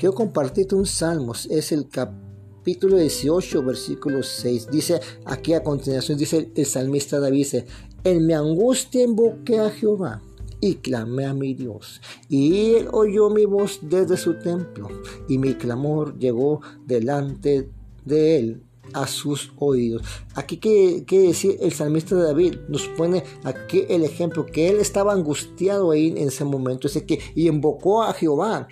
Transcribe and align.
quiero 0.00 0.14
compartirte 0.14 0.74
un 0.74 0.86
salmo, 0.86 1.34
es 1.50 1.72
el 1.72 1.86
capítulo 1.90 2.96
18, 2.96 3.62
versículo 3.62 4.22
6. 4.22 4.68
Dice 4.70 4.98
aquí 5.26 5.52
a 5.52 5.62
continuación, 5.62 6.16
dice 6.16 6.50
el 6.54 6.64
salmista 6.64 7.20
David, 7.20 7.64
en 8.02 8.26
mi 8.26 8.32
angustia 8.32 9.04
invoqué 9.04 9.60
a 9.60 9.68
Jehová 9.68 10.22
y 10.58 10.76
clamé 10.76 11.26
a 11.26 11.34
mi 11.34 11.52
Dios. 11.52 12.00
Y 12.30 12.76
él 12.76 12.88
oyó 12.92 13.28
mi 13.28 13.44
voz 13.44 13.80
desde 13.82 14.16
su 14.16 14.38
templo, 14.38 14.88
y 15.28 15.36
mi 15.36 15.52
clamor 15.52 16.18
llegó 16.18 16.62
delante 16.86 17.68
de 18.06 18.38
él 18.38 18.62
a 18.94 19.06
sus 19.06 19.52
oídos. 19.56 20.02
Aquí 20.34 20.58
quiere, 20.58 21.04
decir 21.28 21.56
el 21.60 21.72
salmista 21.72 22.16
David, 22.16 22.56
nos 22.68 22.88
pone 22.88 23.24
aquí 23.44 23.84
el 23.88 24.04
ejemplo, 24.04 24.46
que 24.46 24.68
él 24.68 24.78
estaba 24.78 25.12
angustiado 25.12 25.90
ahí 25.90 26.08
en 26.08 26.28
ese 26.28 26.44
momento, 26.44 26.88
dice 26.88 27.04
que, 27.04 27.20
y 27.34 27.48
invocó 27.48 28.02
a 28.02 28.12
Jehová, 28.12 28.68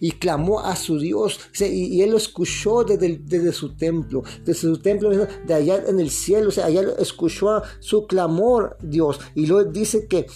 y 0.00 0.12
clamó 0.12 0.60
a 0.60 0.76
su 0.76 0.98
Dios, 0.98 1.40
y, 1.58 2.02
él 2.02 2.10
lo 2.10 2.16
escuchó 2.16 2.84
desde, 2.84 3.18
desde, 3.24 3.52
su 3.52 3.74
templo, 3.76 4.22
desde 4.44 4.60
su 4.60 4.78
templo 4.78 5.10
de 5.10 5.54
allá 5.54 5.82
en 5.86 6.00
el 6.00 6.10
cielo, 6.10 6.48
o 6.48 6.52
sea, 6.52 6.66
allá 6.66 6.82
escuchó 6.98 7.62
su 7.80 8.06
clamor 8.06 8.76
Dios, 8.82 9.20
y 9.34 9.46
luego 9.46 9.70
dice 9.70 10.06
que 10.06 10.26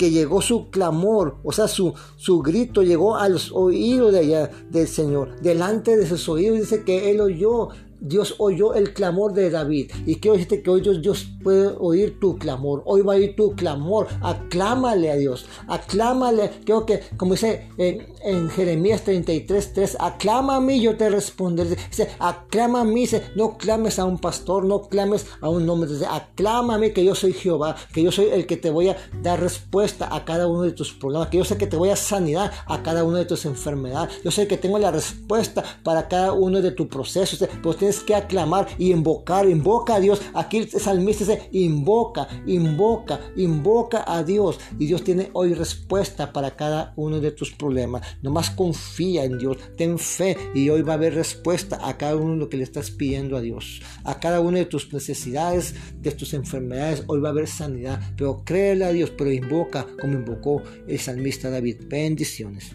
que 0.00 0.10
llegó 0.10 0.40
su 0.40 0.70
clamor, 0.70 1.36
o 1.44 1.52
sea, 1.52 1.68
su, 1.68 1.92
su 2.16 2.40
grito 2.40 2.82
llegó 2.82 3.16
a 3.16 3.28
los 3.28 3.52
oídos 3.52 4.14
de 4.14 4.20
allá 4.20 4.50
del 4.70 4.88
Señor. 4.88 5.38
Delante 5.42 5.94
de 5.98 6.06
sus 6.06 6.26
oídos 6.30 6.58
dice 6.58 6.84
que 6.84 7.10
él 7.10 7.20
oyó 7.20 7.68
Dios 8.00 8.34
oyó 8.38 8.74
el 8.74 8.92
clamor 8.92 9.32
de 9.34 9.50
David. 9.50 9.90
Y 10.06 10.16
quiero 10.16 10.34
decirte 10.36 10.62
que 10.62 10.70
hoy 10.70 10.80
Dios, 10.80 11.28
puede 11.42 11.74
oír 11.78 12.18
tu 12.20 12.38
clamor. 12.38 12.82
Hoy 12.84 13.02
va 13.02 13.14
a 13.14 13.16
oír 13.16 13.36
tu 13.36 13.54
clamor. 13.54 14.08
Aclámale 14.20 15.10
a 15.10 15.16
Dios. 15.16 15.46
Aclámale. 15.68 16.50
Creo 16.64 16.86
que, 16.86 17.00
como 17.16 17.32
dice 17.32 17.68
en, 17.76 18.50
Jeremías 18.50 19.02
33, 19.02 19.72
3, 19.72 19.96
aclama 20.00 20.56
a 20.56 20.60
mí, 20.60 20.80
yo 20.80 20.96
te 20.96 21.08
responderé. 21.08 21.76
Dice, 21.88 22.08
aclama 22.18 22.82
a 22.82 22.84
mí. 22.84 23.02
Dice, 23.02 23.22
no 23.36 23.56
clames 23.56 23.98
a 23.98 24.04
un 24.04 24.18
pastor, 24.18 24.64
no 24.64 24.82
clames 24.82 25.26
a 25.40 25.48
un 25.48 25.68
hombre. 25.68 25.90
Dice, 25.90 26.06
aclama 26.06 26.74
a 26.74 26.78
mí 26.78 26.92
que 26.92 27.04
yo 27.04 27.14
soy 27.14 27.32
Jehová, 27.32 27.76
que 27.92 28.02
yo 28.02 28.12
soy 28.12 28.26
el 28.26 28.46
que 28.46 28.56
te 28.56 28.70
voy 28.70 28.88
a 28.88 28.96
dar 29.22 29.40
respuesta 29.40 30.14
a 30.14 30.24
cada 30.24 30.46
uno 30.46 30.62
de 30.62 30.72
tus 30.72 30.92
problemas, 30.92 31.28
que 31.28 31.38
yo 31.38 31.44
sé 31.44 31.56
que 31.56 31.66
te 31.66 31.76
voy 31.76 31.90
a 31.90 31.96
sanidad 31.96 32.52
a 32.66 32.82
cada 32.82 33.04
una 33.04 33.18
de 33.18 33.24
tus 33.24 33.44
enfermedades. 33.44 34.22
Yo 34.24 34.30
sé 34.30 34.46
que 34.46 34.56
tengo 34.56 34.78
la 34.78 34.90
respuesta 34.90 35.64
para 35.82 36.08
cada 36.08 36.32
uno 36.32 36.60
de 36.60 36.70
tus 36.70 36.86
procesos. 36.86 37.46
Pues 37.62 37.80
que 38.04 38.14
aclamar 38.14 38.68
y 38.78 38.92
invocar, 38.92 39.48
invoca 39.48 39.96
a 39.96 40.00
Dios. 40.00 40.20
Aquí 40.34 40.58
el 40.58 40.70
salmista 40.70 41.24
invoca, 41.52 42.28
invoca, 42.46 43.20
invoca 43.36 44.04
a 44.06 44.22
Dios. 44.22 44.58
Y 44.78 44.86
Dios 44.86 45.04
tiene 45.04 45.30
hoy 45.32 45.54
respuesta 45.54 46.32
para 46.32 46.56
cada 46.56 46.92
uno 46.96 47.20
de 47.20 47.32
tus 47.32 47.52
problemas. 47.52 48.06
Nomás 48.22 48.50
confía 48.50 49.24
en 49.24 49.38
Dios, 49.38 49.56
ten 49.76 49.98
fe 49.98 50.36
y 50.54 50.68
hoy 50.70 50.82
va 50.82 50.92
a 50.92 50.96
haber 50.96 51.14
respuesta 51.14 51.78
a 51.82 51.96
cada 51.96 52.16
uno 52.16 52.32
de 52.32 52.38
lo 52.38 52.48
que 52.48 52.56
le 52.56 52.64
estás 52.64 52.90
pidiendo 52.90 53.36
a 53.36 53.40
Dios. 53.40 53.80
A 54.04 54.20
cada 54.20 54.40
una 54.40 54.58
de 54.58 54.66
tus 54.66 54.92
necesidades, 54.92 55.74
de 56.00 56.12
tus 56.12 56.34
enfermedades, 56.34 57.04
hoy 57.06 57.20
va 57.20 57.28
a 57.28 57.32
haber 57.32 57.48
sanidad. 57.48 58.00
Pero 58.16 58.42
créele 58.44 58.84
a 58.84 58.92
Dios, 58.92 59.10
pero 59.10 59.32
invoca 59.32 59.86
como 60.00 60.14
invocó 60.14 60.62
el 60.86 60.98
salmista 60.98 61.50
David. 61.50 61.76
Bendiciones. 61.88 62.74